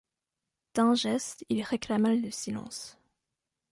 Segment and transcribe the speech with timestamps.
[0.73, 2.97] D’un geste, il réclama le silence.